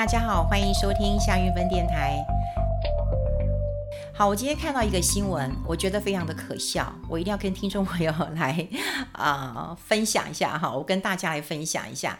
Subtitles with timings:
[0.00, 2.16] 大家好，欢迎收听夏韵芬电台。
[4.14, 8.66] 好，我今天看到一个新闻，我觉得非常的可笑，我一定要跟听众朋友来
[9.12, 12.18] 啊、分享一下哈，我跟大家来分享一下。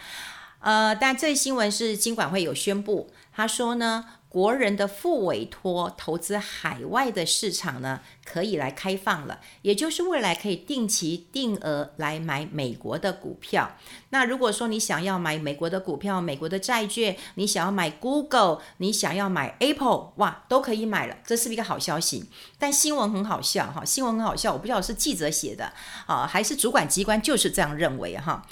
[0.61, 4.07] 呃，但这新闻是金管会有宣布，他说呢。
[4.31, 13.73] 国人的副委托投资海外的市场呢，可以来开放了，也就是未来可以定期定额来买美国的股票。
[14.11, 22.27] 那如果说你想要买美国的股票、美国的债券，你想要买 Google，你想要买 Apple，哇，都可以买了，这是不是一个好消息？
[22.57, 25.73] 但新闻很好笑哈，新闻很好笑，我不知道是记者写的
[26.07, 28.47] 啊，还是主管机关就是这样认为哈。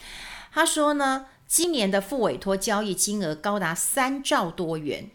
[0.51, 5.09] 他说呢，今年的副委托交易金额高达三兆多元。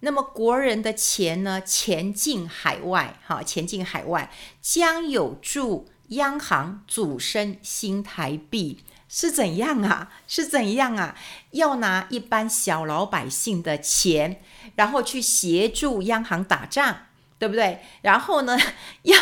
[0.00, 4.30] 那么国人的钱呢，钱进海外，哈，钱进海外
[4.60, 10.12] 将有助央行主升新台币，是怎样啊？
[10.28, 11.16] 是怎样啊？
[11.52, 14.42] 要拿一般小老百姓的钱，
[14.76, 17.06] 然后去协助央行打仗，
[17.38, 17.80] 对不对？
[18.02, 18.58] 然后呢，
[19.02, 19.18] 要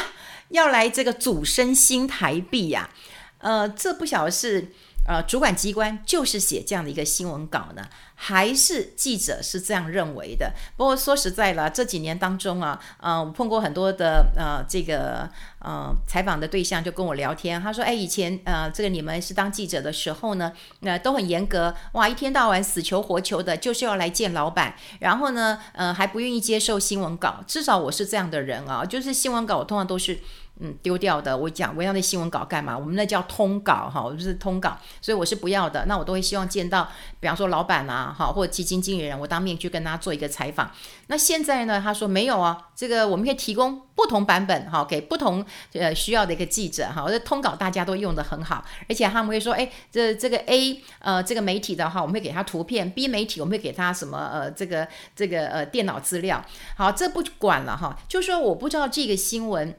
[0.48, 2.90] 要来这个主升新台币呀？
[3.38, 4.72] 呃，这不晓得是。
[5.06, 10.52] 呃，主管机关就是写这样的一个新闻稿呢，还是记者是这样认为的？
[10.76, 27.44] 不过说实在了，这几年当中啊，呃，我碰过很多的呃这个呃采访的对象，就跟我聊天，他说：“哎，以前呃这个你们是当记者的时候呢，那、都很严格，哇，一天到晚死求活求的，就是要来见老板，然后呢，呃还不愿意接受新闻稿。
[27.46, 30.18] 至少我是这样的人啊，就是新闻稿我通常都是。”
[30.58, 31.36] 嗯，丢掉的。
[31.36, 32.76] 我讲我要那新闻稿干嘛？
[32.76, 35.84] 我们那叫通稿哈，我就是通稿，所以我是不要的。
[35.86, 36.88] 那我都会希望见到，
[37.20, 40.70] 比方说老板啊，哈，或者基金经理人，我当面去跟他做一个采访。
[41.08, 47.02] 那现在呢，他说没有啊，这个我们可以提供不同版本哈，给不同呃需要的一个记者哈。
[47.04, 56.42] 我的通稿大家都用得很好，而且他们会说，哎，这这个 A 呃这个媒体的话，我们会给他图片；B 媒体我们会给他什么呃这个这个呃电脑资料。
[56.76, 59.76] 好，这不管了哈，就说我不知道这个新闻。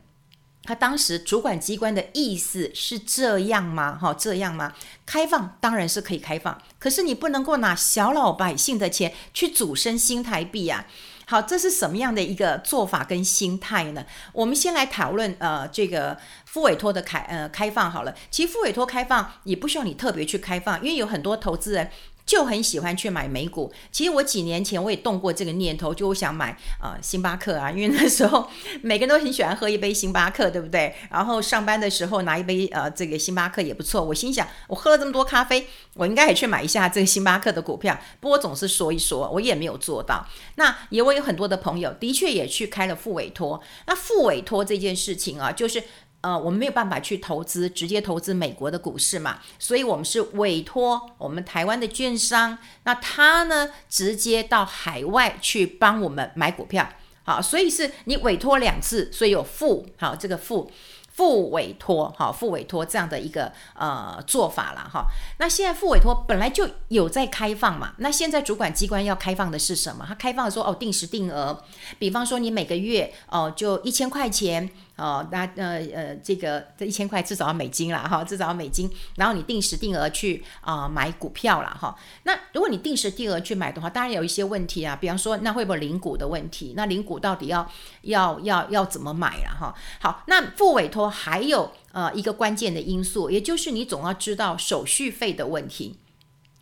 [0.67, 3.97] 他当时主管机关的意思是这样吗？
[3.97, 4.73] 哈，这样吗？
[5.05, 10.85] 开放当然是可以开放，可是你不能够拿小老百姓的钱去主升新台币啊！
[11.25, 14.05] 好，这是什么样的一个做法跟心态呢？
[14.33, 18.13] 我们先来讨论呃这个复委托的开呃开放好了。
[18.29, 21.89] 其实复委托开放也不需要你特别去开放，因为有很多投资人。
[22.27, 23.73] 就很喜欢去买美股。
[23.91, 28.47] 其实我几年前我也动过这个念头，就我想买、呃、星巴克啊，因为那时候
[28.83, 30.93] 每个人都很喜欢喝一杯星巴克，对不对？
[31.09, 34.03] 然后上班的时候拿一杯呃这个星巴克也不错。
[34.03, 37.97] 我心想，我喝了这么多咖啡，我应该也去买一下这个星巴克的股票。
[38.19, 40.27] 不过总是说一说，我也没有做到。
[40.55, 43.63] 那也我有很多的朋友的确也去开了副委托。
[43.85, 45.81] 那副委托这件事情啊，就是。
[46.21, 56.89] 呃，我们没有办法去投资，直接投资美国的股市嘛，所以我们是委托我们台湾的券商，那他呢直接到海外去帮我们买股票，
[57.23, 60.71] 好，所以是你委托两次，所以有复，好，这个复。
[61.09, 65.07] 复委托，哈，复委托这样的一个呃做法了哈。
[65.39, 70.05] 那现在复委托本来就有在开放嘛，那现在主管机关要开放的是什么？
[70.07, 71.59] 他开放说哦，定时定额，
[71.97, 81.95] 比方说你每个月哦就一千块钱哦，那呃呃这个这一千块至少要美金啦哈，至少要美金，然后你定时定额去啊、买股票啦哈。
[82.23, 86.73] 那如果你定时定额去买的话，当然有一些问题啊，比方说那会不会领股的问题？
[86.75, 87.69] 那领股到底要
[88.01, 89.73] 要要要怎么买了哈？
[89.99, 91.07] 好，那付委托。
[91.09, 95.97] 还有呃一个关键的因素，也就是你总要知道手续费的问题，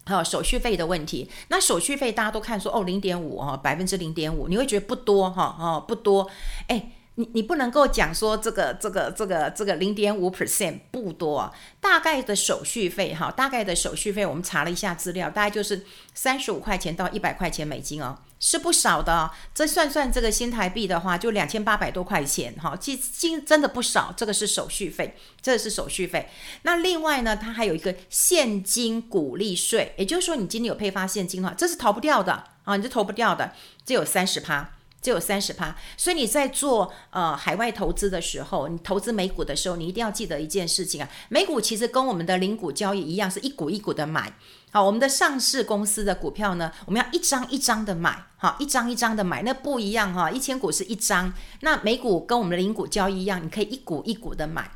[0.05, 1.29] 还有手续费的问题。
[1.47, 6.29] 那手续费大家都看说哦零点五哈，百分之零点五，你会觉得不多哈哦不多，
[6.67, 6.91] 哎。
[7.17, 19.31] 你你不能够讲说这个这个这个这个零点五 percent 不多，大概的手续费哈，大概的手续费我们查了一下资料，大概就是三十五块钱到一百块钱美金哦，是不少的哦。
[19.53, 24.13] 这算算这个新台币的话，就两千八百多块钱哈，其实真的不少。
[24.17, 26.29] 这个是手续费，这个是手续费。
[26.63, 33.53] 那另外呢，它还有一个现金股利税，也就是说你今天有配发现金的话，这是逃不掉的啊，你是逃不掉的，
[33.85, 34.71] 只有三十趴。
[35.05, 44.33] 只有三十趴，所以你在做呃海外投资的时候，你投资美股的时候，你一定要记得一件事情啊，美股其实跟我们的零股交易一样，是一股一股的买。
[44.71, 54.71] 好，我们的上市公司的股票呢，我们要一张一张的买，好，一张一张的买，那不一样哈，一千股是一张，那美股跟我们的零股交易一样，你可以一股一股的买。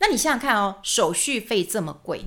[0.00, 2.24] 那你想想看哦，手续费这么贵。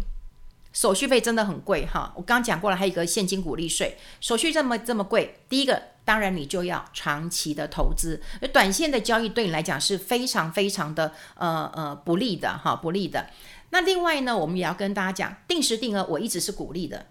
[0.74, 5.40] 手续费真的很贵哈，我刚讲过了，还有一个现金股利税，手续这么这么贵。
[5.48, 13.28] 第一个，当然你就要长期的投资，而短线的交易对你来讲是非常非常的呃呃不利的哈，不利的。
[13.70, 17.06] 那另外呢，我们也要跟大家讲，定时定额我一直是鼓励的。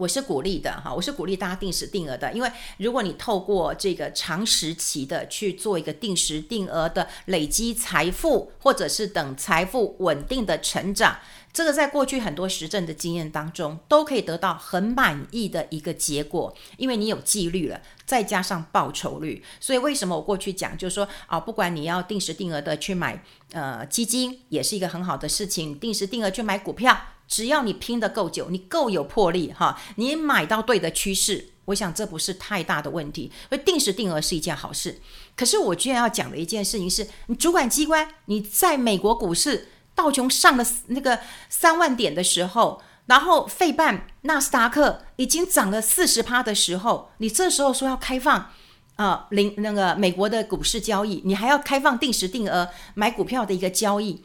[0.00, 11.18] 我是鼓励的哈，我是鼓励大家定时定额的，因为如果你透过这个长时期的去做一个定时定额的累积财富，或者是等财富稳定的成长，
[11.52, 26.98] 这个在过去很多实证的经验当中都可以得到很满意的一个结果，因为你有纪律了，再加上报酬率，所以为什么我过去讲就是说啊，不管你要定时定额的去买呃基金，也是一个很好的事情，定时定额去买股票。
[27.30, 33.30] 只要你拼得够久，你够有魄力哈，你买到对的趋势，我想这不是太大的问题。
[33.48, 35.00] 所以定时定额是一件好事。
[35.36, 48.50] 可是我居然要讲的一件事情是，你主管机关你在美国股市道琼上了那个三万点的时候，然后费半纳斯达克已经涨了四十趴的时候，你这时候说要开放
[48.96, 54.20] 啊，零、那个美国的股市交易，你还要开放定时定额买股票的一个交易。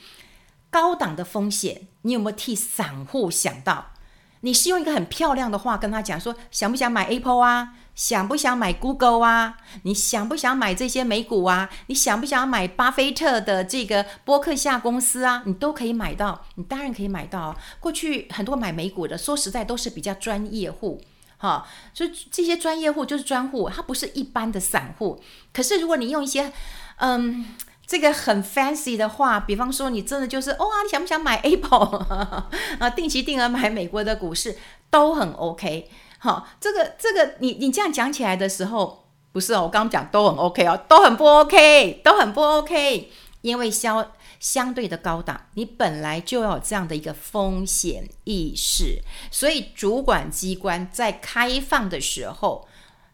[0.75, 3.94] 高档的风险，你有没有替散户想到？
[4.42, 7.75] 你是用一个很漂亮的话跟他讲说，想不想买 Apple 啊？
[7.95, 9.56] 想不想买 Google 啊？
[9.83, 11.69] 你想不想买这些美股啊？
[11.88, 15.44] 你想不想买巴菲特的这个波克夏公司啊？
[15.45, 17.56] 你都可以买到，你当然可以买到。
[17.80, 21.01] 过去很多买美股的，说实在都是比较专业户，
[21.38, 25.24] 哈，所以这些专业户就是专户，他不是一般的散户。
[25.54, 26.51] 可是如果你用一些，
[26.98, 27.45] 嗯。
[27.87, 32.49] 这个很 fancy 的话，比方说你真的就是哇，你想不想买 Apple
[32.79, 32.89] 啊？
[32.89, 34.57] 定期定额买美国的股市
[34.89, 35.89] 都很 OK。
[36.17, 43.11] 好，这个这个你你这样讲起来的时候，不是哦，我刚刚讲都很 OK 哦，都很不 OK，都很不 OK。
[43.41, 52.67] 因为相相对的高档，你本来就要有这样的一个风险意识，所以主管机关在开放的时候，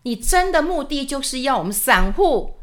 [0.03, 2.55] 你真的目的就是要我们散户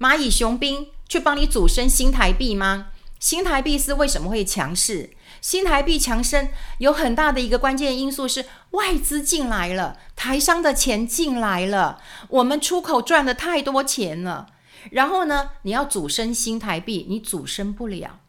[0.00, 0.88] 蚂蚁雄兵。
[1.08, 2.88] 去帮你主升新台币吗？
[3.20, 5.10] 新台币是为什么会强势？
[5.40, 6.48] 新台币强升
[6.78, 14.48] 有很大的一个关键因素是外资进来了，台商的钱进来了，我们出口赚了太多钱了。
[14.90, 18.20] 然后呢，你要主升新台币，你主升不了，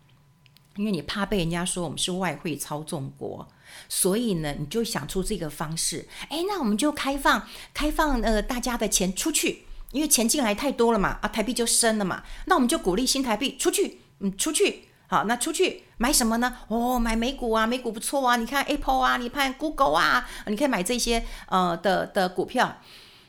[0.77, 3.47] 因为你怕被人家说我们是外汇操纵国，
[3.89, 6.07] 所以呢，你就想出这个方式。
[6.29, 9.64] 哎，那我们就开放开放呃大家的钱出去。
[9.95, 16.57] 因为钱进来太多了嘛，啊，台币就升了嘛，那我们就鼓励新台币出去，嗯，出去，好，那出去买什么呢？
[16.67, 22.81] 哦，买美股啊，美股不错啊，你看 Apple 啊，你看 Google 啊，你可以买这些呃的的股票。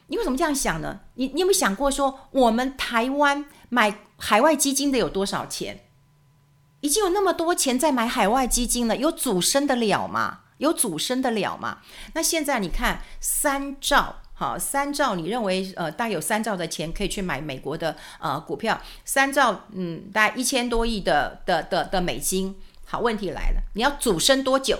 [0.08, 0.98] 你为什么这样想呢？
[1.14, 5.84] 你你有没有想过说，我们台湾买海外基金的有多少钱？
[6.80, 10.40] 已经有那么多钱在买海外基金了，有主升的了吗？
[10.58, 11.78] 有主升的了吗？
[12.14, 14.16] 那现在你看三兆。
[14.38, 22.54] 好，三兆，你认为呃，大概有三兆的钱可以去买美国的呃股票，三兆，嗯，大概一千多亿的的的的美金。
[22.84, 24.78] 好，问题来了，你要主升多久？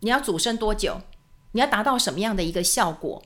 [0.00, 1.02] 你要主升多久？
[1.52, 3.22] 你要达到什么样的一个效果？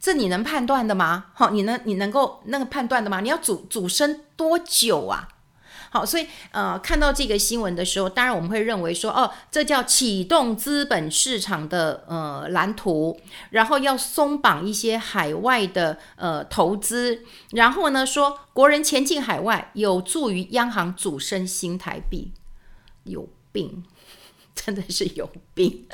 [0.00, 1.26] 这你能判断的吗？
[1.34, 3.20] 好，你能你能够那个判断的吗？
[3.20, 5.28] 你要主主升多久啊？
[5.92, 13.20] 好，所以呃，看到这个新闻的时候，当然我们会认为说，哦，这叫启动资本市场的呃蓝图，
[13.50, 22.32] 然后要松绑一些海外的呃投资，然后呢说国人前进海外有助于央行主升新台币，
[23.02, 23.84] 有病，
[24.54, 25.88] 真的是有病。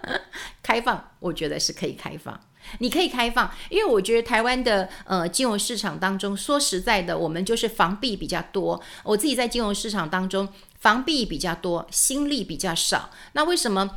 [0.62, 2.40] 开放，我觉得是可以开放。
[2.78, 8.80] 你可以开放，因为我觉得台湾的呃金融市场当中，说实在的，我们就是防弊比较多。
[9.02, 10.48] 我自己在金融市场当中，
[10.80, 13.10] 防弊比较多，新利比较少。
[13.32, 13.90] 那为什么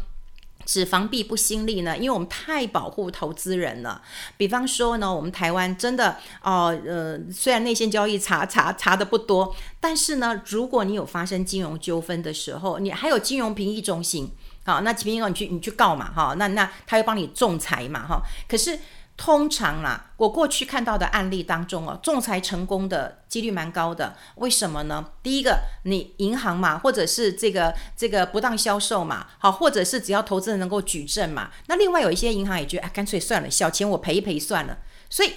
[0.66, 1.98] 只防弊不新利呢？
[1.98, 4.02] 因为我们太保护投资人了。
[4.36, 14.32] 比方说呢，我们台湾真的哦呃，虽然内线交易查查查的不多，但是呢，如果你有发生金融纠纷的时候，你还有金融评议中心。
[14.68, 18.22] 好，那平平你去你去告嘛，哈，那那他又帮你仲裁嘛，哈。
[18.50, 18.78] 可是
[19.16, 24.14] 通常啦，我过去看到的案例当中哦，仲裁成功的几率蛮高的。
[24.36, 25.06] 为什么呢？
[25.24, 31.50] 第一个，你银行嘛，或者是这个这个不当销售嘛，好，或者是只要投资人能够举证嘛。
[31.68, 34.80] 那另外有一些银行也觉得，哎，干脆算了，小钱我赔一赔算了。
[35.10, 35.32] 所以。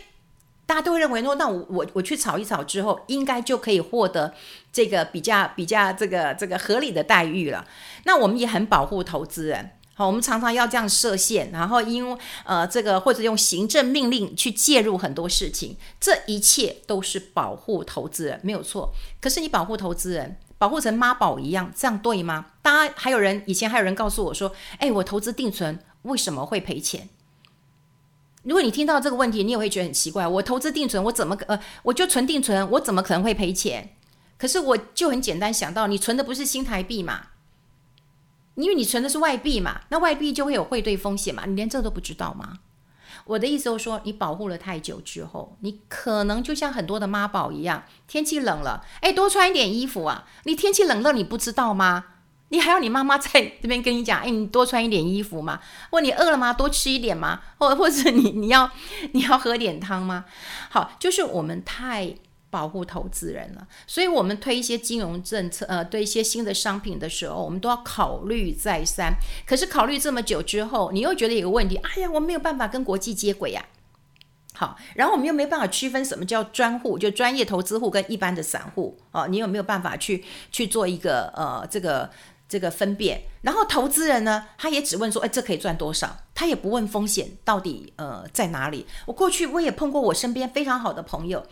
[0.70, 4.32] 大家都会认为说，那我我我去炒一炒之后，应该就可以获得
[4.72, 7.66] 这个比较比较这个这个合理的待遇了。
[8.04, 18.92] 那我们也很保护投资人，好，我们常常要这样设限，然后因呃这个或者用行政命令去介入很多事情，这一切都是保护投资人，没有错。
[19.20, 22.46] 可是你保护投资人，保护成妈宝一样，这样对吗？
[22.62, 27.08] 大家还有人以前还有人告诉我说，哎，我投资定存为什么会赔钱？
[28.42, 30.26] 如果你听到这个问题，你也会觉得很奇怪。
[30.26, 33.97] 我投资定存，我怎么呃，我就存定存，我怎么可能会赔钱？
[34.38, 37.26] 可是我就很简单想到，你存的不是新台币嘛？
[38.54, 42.59] 因为你存的是外币嘛，那外币就会有汇兑风险嘛，你连这都不知道吗？
[43.26, 50.26] 我的意思就是说，你保护了太久之后，你可能就像很多的妈宝一样，天气冷了，哎，多穿一点衣服啊。
[50.44, 52.06] 你天气冷了，你不知道吗？
[52.50, 55.59] 你还要你妈妈在这边跟你讲，哎，你多穿一点衣服嘛。
[55.90, 56.52] 或你饿了吗？
[56.52, 57.40] 多吃一点吗？
[57.59, 58.71] 或或者你你要
[59.12, 60.26] 你要喝点汤吗？
[60.69, 62.14] 好，就是我们太。
[62.52, 69.14] 保护投资人了，所以我们推一些金融政策，呃，对一些新的商品的时候，我们都要考虑再三。
[69.47, 73.64] 可是考虑这么久之后，你又觉得有个问题，哎呀，我没有办法跟国际接轨呀。
[74.52, 82.11] 好，然后我们又没办法区分什么叫专户，就专业投资户跟一般的散户哦，你有没有办法去去做一个呃这个
[82.50, 83.23] 这个分辨？
[83.42, 86.14] 然后投资人呢，他也只问说，哎，这可以赚多少？
[86.35, 88.85] 他也不问风险到底呃在哪里。
[89.07, 91.47] 我过去我也碰过我身边非常好的朋友。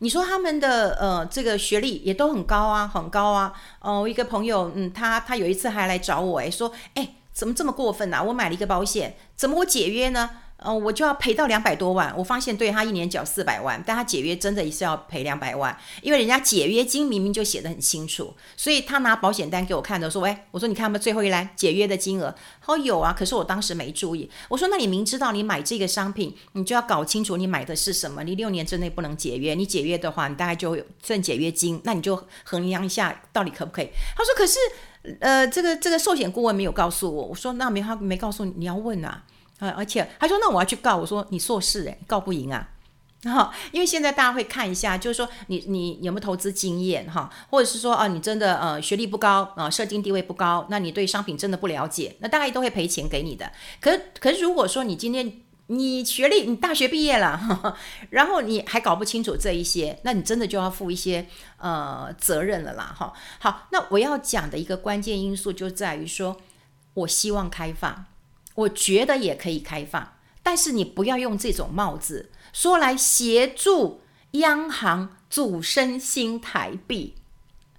[0.00, 3.54] 你说他们的呃这个学历也都很高啊，很高啊。
[3.80, 8.22] 哦、我一个朋友，嗯，他他有一次还来找我，诶，说，诶，怎么这么过分呢、啊？
[8.22, 10.28] 我买了一个保险，怎么我解约呢？
[10.64, 12.12] 哦、我就要赔到两百多万。
[12.16, 24.30] 我发现对他一年缴四百万，但他解约真的也是要赔两百万，因为人家解约金明明就写得很清楚，所以他拿保险单给我看的说，喂，我说你看他们最后一栏解约的金额，他说有啊，可是我当时没注意。
[24.48, 33.88] 我说那你明知道你买这个商品，你就要搞清楚你买的是什么，你六年之内不能解约，你解约的话，你大概就有挣解约金，那你就衡量一下到底可不可以。
[34.16, 34.58] 他说可是，
[35.20, 37.26] 呃，这个这个寿险顾问没有告诉我。
[37.26, 39.22] 我说那没他没告诉你，你要问啊。
[39.64, 42.68] 啊，而且他说：“那我要去告。”我说：“你硕士诶，告不赢啊。”
[43.24, 53.50] 哈，因为现在大家会看一下，就是说你你有没有投资经验哈，或者是说啊，你真的呃学历不高啊，社经地位不高，那你对商品真的不了解，那大概都会赔钱给你的。
[53.80, 57.76] 可可是如果说你今天你学历你大学毕业了，呵呵，
[58.10, 62.94] 然后你还搞不清楚这一些，那你真的就要负一些呃责任了啦。
[62.94, 66.36] 哈，好，那我要讲的一个关键因素就在于说，
[66.92, 68.04] 我希望开放。
[68.54, 74.00] 我觉得也可以开放，但是你不要用这种帽子说来协助
[74.32, 77.16] 央行主升新台币，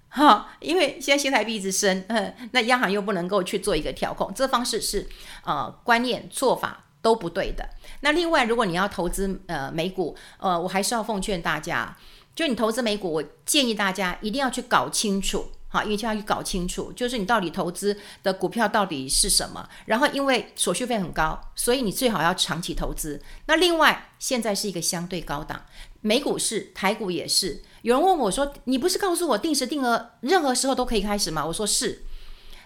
[0.08, 5.08] 哈，因为现在新台币一直升，嗯，那央行又不能够去做一个调控，这方式是
[5.44, 7.66] 呃观念做法都不对的。
[8.00, 11.96] 那另外，如果你要投资呃美股，呃，我还是要奉劝大家，
[12.34, 15.52] 就你投资美股，我建议大家一定要去搞清楚。
[15.68, 19.68] 好，因为就要去搞清楚，就是你到底投资的股票到底是什么。
[19.86, 23.20] 然后，因为手续费很高，所以你最好要长期投资。
[23.46, 25.66] 那另外，现在是一个相对高档，
[26.00, 27.62] 美股是，台股也是。
[27.82, 32.04] 有人问我说：“你不是告诉我定时定额，任何时候都可以开始吗？”我说是。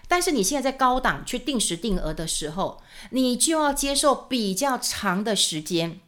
[0.07, 2.81] 但是你现在在高档去定时定额的时候，
[3.11, 5.99] 你就要接受比较长的时间。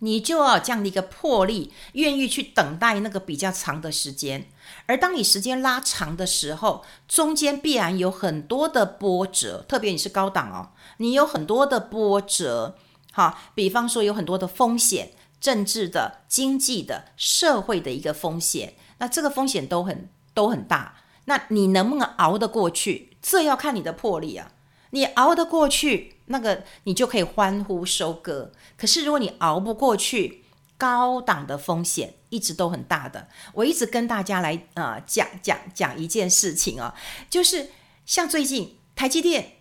[0.00, 4.48] 你就要有这样的一个魄力，愿意去等待那个比较长的时间。
[4.86, 12.76] 而当你时间拉长的时候，中间必然有很多的波折，特别你是高档哦，你有很多的波折。
[13.12, 20.96] 好，比方说有很多的风险，政治的、经济的、社会的一个风险，那这个风险都很都很大。
[21.24, 23.16] 那你能不能熬得过去？
[23.20, 24.52] 这要看你的魄力啊。
[24.90, 28.52] 你熬得过去，那个你就可以欢呼收割。
[28.76, 30.44] 可是如果你熬不过去，
[30.76, 33.28] 高档的风险一直都很大的。
[33.52, 36.94] 我一直跟大家来呃讲讲讲一件事情啊，
[37.28, 37.70] 就是
[38.06, 39.54] 像最近台积电，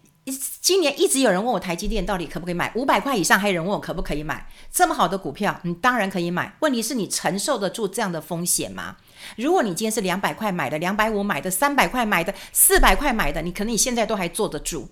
[0.62, 6.56] 今年一直有人问我台积电到底可不可以买，五百块以上还有人问我可不可以买这么好的股票，你当然可以买。
[6.60, 8.98] 问题是你承受得住这样的风险吗？
[9.38, 14.88] 如果你今天是两百块买的，两百五买的，三百块买的，四百块买的，你可能你现在都还坐得住。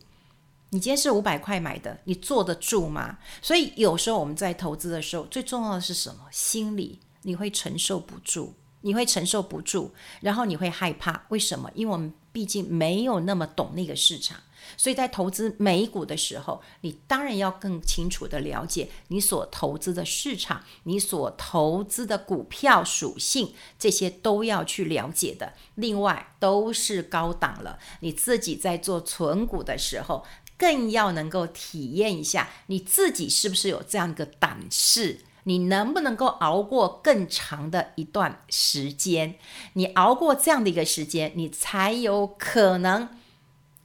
[0.75, 3.17] 你今天是五百块买的，你坐得住吗？
[3.41, 6.25] 所以有时候我们在投资的时候，最重要的是什么？
[6.31, 9.89] 心理，你会承受不住，你会承受不住，
[10.19, 11.23] 然后你会害怕。
[11.29, 11.71] 为什么？
[11.75, 14.37] 因为我们毕竟没有那么懂那个市场。
[14.77, 25.53] 所以在投资美股的时候，你当然要更清楚地了解你所投资的市场，你所投资的股票属性，这些都要去了解的。
[25.75, 30.25] 另外，都是高档了，你自己在做存股的时候，
[30.57, 39.37] 更要能够体验一下你自己是不是有这样一个胆识，你能不能够熬过更长的一段时间？
[39.73, 43.09] 你熬过这样的一个时间，你才有可能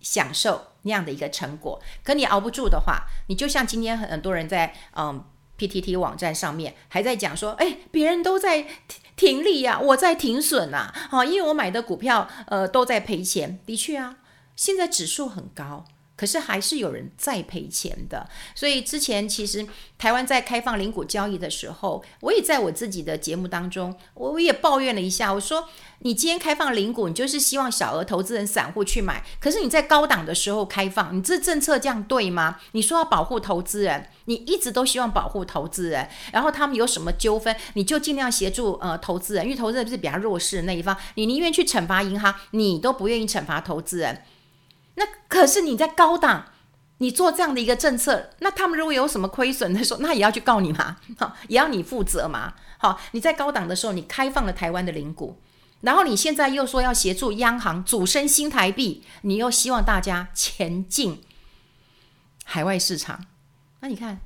[0.01, 0.70] 享受。
[0.83, 5.25] 那样的一个成果，可你熬不住的话，你就像今天很很多人在嗯
[5.59, 8.67] PTT 网站上面还在讲说，哎，别人都在
[9.15, 13.59] 停利呀，我在停损呐，好，因为我买的股票呃都在赔钱。
[13.67, 14.17] 的确啊，
[14.57, 15.85] 现在指数很高，
[16.21, 18.29] 可是还是有人在赔钱的。
[18.55, 25.67] 所以之前其实台湾在开放零股交易的时候，我也在我自己的节目当中，我我也抱怨了一下，我说。
[26.03, 29.23] 你今天开放零股，你就是希望小额投资人、散户去买。
[29.39, 32.59] 可是你在高档的时候开放，你这政策这样对吗？
[32.73, 44.23] 你说要保护投资人，你一直都希望保护投资人，然后他们有什么纠纷，你就尽量协助呃投资人，因为投资人是比较弱势的那一方，你宁愿去惩罚银行，你都不愿意惩罚投资人。
[44.95, 46.47] 那可是你在高档，
[46.99, 52.55] 你做这样的一个政策，那他们如果有什么亏损的时候，那也要去告你嘛， 好，也要你负责嘛。
[52.79, 55.41] 好，你在高档的时候，你开放了台湾的零股。
[55.83, 61.23] 然后你现在又说要协助央行主升新台币，你又希望大家前进
[62.45, 63.25] 海外市场，
[63.81, 64.21] 那你看，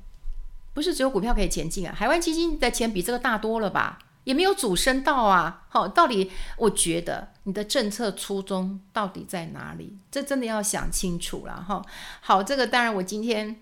[0.73, 1.95] 不是只有股票可以前进啊？
[1.97, 3.99] 海外基金的钱比这个大多了吧？
[4.25, 5.65] 也没有主升到啊！
[5.69, 9.97] 好，到底我觉得你的政策初衷到底在哪里？
[10.11, 11.81] 这真的要想清楚了哈。
[12.21, 13.55] 好，这个当然我今天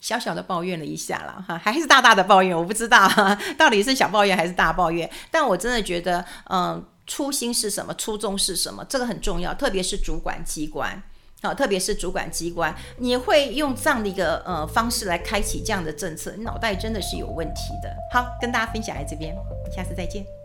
[0.00, 3.08] 小小的抱怨了一下了哈，还是大大的抱怨，我不知道
[3.56, 6.84] 到底是小抱怨还是大抱怨，但我真的觉得，嗯。
[7.04, 7.92] 初心是什么？
[7.94, 8.84] 初衷是什么？
[8.84, 11.02] 这个很重要，特别是主管机关
[11.40, 17.92] 啊，特别是主管机关，你会用这样的一个呃方式来开启这样的政策，你脑袋真的是有问题的。
[18.12, 19.34] 好，跟大家分享在这边，
[19.74, 20.41] 下次再见。